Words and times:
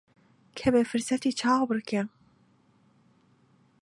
کە 0.57 0.67
بێ 0.73 0.81
فرسەتی 0.91 1.37
چاوەبڕکێ 1.39 2.01